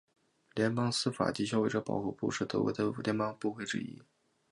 [0.55, 4.01] 联邦司法及消费者保护部是德国的联邦部会之一。